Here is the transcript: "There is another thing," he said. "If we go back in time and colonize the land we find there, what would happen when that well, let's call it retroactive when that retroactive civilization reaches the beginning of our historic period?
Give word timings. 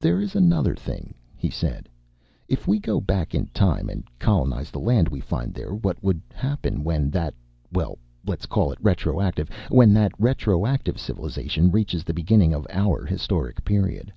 "There 0.00 0.20
is 0.20 0.36
another 0.36 0.76
thing," 0.76 1.14
he 1.34 1.50
said. 1.50 1.88
"If 2.46 2.68
we 2.68 2.78
go 2.78 3.00
back 3.00 3.34
in 3.34 3.46
time 3.48 3.88
and 3.88 4.04
colonize 4.20 4.70
the 4.70 4.78
land 4.78 5.08
we 5.08 5.18
find 5.18 5.52
there, 5.52 5.74
what 5.74 6.00
would 6.00 6.22
happen 6.32 6.84
when 6.84 7.10
that 7.10 7.34
well, 7.72 7.98
let's 8.24 8.46
call 8.46 8.70
it 8.70 8.78
retroactive 8.80 9.50
when 9.68 9.92
that 9.94 10.12
retroactive 10.16 11.00
civilization 11.00 11.72
reaches 11.72 12.04
the 12.04 12.14
beginning 12.14 12.54
of 12.54 12.68
our 12.70 13.04
historic 13.04 13.64
period? 13.64 14.12